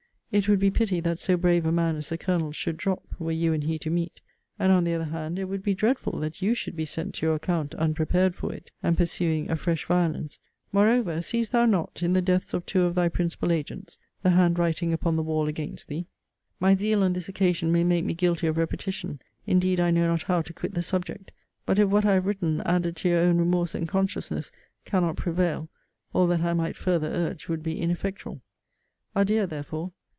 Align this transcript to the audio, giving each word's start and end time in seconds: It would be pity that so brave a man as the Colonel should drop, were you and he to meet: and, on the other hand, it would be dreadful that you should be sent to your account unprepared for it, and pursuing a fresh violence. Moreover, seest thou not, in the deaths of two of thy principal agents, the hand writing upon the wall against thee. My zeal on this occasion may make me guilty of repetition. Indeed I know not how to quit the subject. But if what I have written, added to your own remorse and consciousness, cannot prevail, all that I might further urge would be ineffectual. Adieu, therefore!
It 0.33 0.47
would 0.47 0.59
be 0.59 0.71
pity 0.71 1.01
that 1.01 1.19
so 1.19 1.35
brave 1.35 1.65
a 1.65 1.73
man 1.73 1.97
as 1.97 2.07
the 2.07 2.17
Colonel 2.17 2.53
should 2.53 2.77
drop, 2.77 3.03
were 3.19 3.33
you 3.33 3.51
and 3.51 3.65
he 3.65 3.77
to 3.79 3.89
meet: 3.89 4.21
and, 4.57 4.71
on 4.71 4.85
the 4.85 4.93
other 4.93 5.03
hand, 5.11 5.37
it 5.37 5.43
would 5.43 5.61
be 5.61 5.73
dreadful 5.73 6.17
that 6.19 6.41
you 6.41 6.55
should 6.55 6.73
be 6.77 6.85
sent 6.85 7.15
to 7.15 7.25
your 7.25 7.35
account 7.35 7.75
unprepared 7.75 8.33
for 8.33 8.53
it, 8.53 8.71
and 8.81 8.95
pursuing 8.97 9.51
a 9.51 9.57
fresh 9.57 9.83
violence. 9.83 10.39
Moreover, 10.71 11.21
seest 11.21 11.51
thou 11.51 11.65
not, 11.65 12.01
in 12.01 12.13
the 12.13 12.21
deaths 12.21 12.53
of 12.53 12.65
two 12.65 12.83
of 12.83 12.95
thy 12.95 13.09
principal 13.09 13.51
agents, 13.51 13.97
the 14.23 14.29
hand 14.29 14.57
writing 14.57 14.93
upon 14.93 15.17
the 15.17 15.21
wall 15.21 15.49
against 15.49 15.89
thee. 15.89 16.07
My 16.61 16.75
zeal 16.75 17.03
on 17.03 17.11
this 17.11 17.27
occasion 17.27 17.69
may 17.69 17.83
make 17.83 18.05
me 18.05 18.13
guilty 18.13 18.47
of 18.47 18.55
repetition. 18.55 19.19
Indeed 19.45 19.81
I 19.81 19.91
know 19.91 20.07
not 20.07 20.21
how 20.21 20.43
to 20.43 20.53
quit 20.53 20.75
the 20.75 20.81
subject. 20.81 21.33
But 21.65 21.77
if 21.77 21.89
what 21.89 22.05
I 22.05 22.13
have 22.13 22.25
written, 22.25 22.61
added 22.61 22.95
to 22.95 23.09
your 23.09 23.19
own 23.19 23.37
remorse 23.37 23.75
and 23.75 23.85
consciousness, 23.85 24.49
cannot 24.85 25.17
prevail, 25.17 25.67
all 26.13 26.25
that 26.27 26.39
I 26.39 26.53
might 26.53 26.77
further 26.77 27.07
urge 27.09 27.49
would 27.49 27.61
be 27.63 27.77
ineffectual. 27.81 28.39
Adieu, 29.13 29.45
therefore! 29.45 29.91